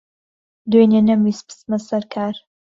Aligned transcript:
دوێنێ 0.71 1.01
نەمویست 1.07 1.45
بچمە 1.47 1.77
سەر 1.87 2.03
کار. 2.13 2.35